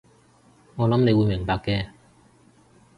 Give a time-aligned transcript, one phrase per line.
[0.77, 1.91] 我諗你會明白嘅